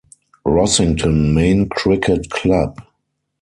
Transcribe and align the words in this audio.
Rossington 0.47 1.31
Main 1.31 1.69
Cricket 1.69 2.27
Club. 2.31 2.81